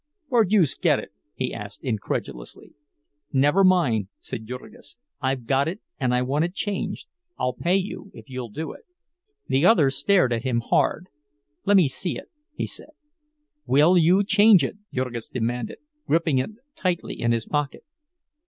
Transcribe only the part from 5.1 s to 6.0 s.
"I've got it,